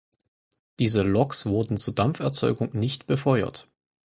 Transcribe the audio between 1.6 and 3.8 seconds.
zur Dampferzeugung nicht befeuert.